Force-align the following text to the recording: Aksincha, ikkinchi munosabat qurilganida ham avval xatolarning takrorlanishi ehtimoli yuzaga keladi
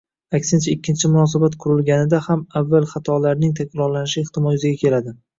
Aksincha, 0.35 0.67
ikkinchi 0.75 1.09
munosabat 1.15 1.57
qurilganida 1.65 2.21
ham 2.27 2.41
avval 2.61 2.87
xatolarning 2.93 3.53
takrorlanishi 3.59 4.23
ehtimoli 4.23 4.57
yuzaga 4.59 4.81
keladi 4.85 5.15